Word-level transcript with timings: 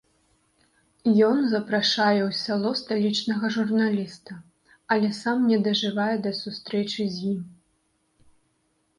Ён 1.25 1.37
запрашае 1.49 2.21
ў 2.21 2.29
сяло 2.43 2.69
сталічнага 2.79 3.51
журналіста, 3.55 4.33
але 4.95 5.09
сам 5.21 5.37
не 5.51 5.59
дажывае 5.67 6.15
да 6.29 6.31
сустрэчы 6.41 7.03
з 7.19 7.21
ім. 7.33 7.41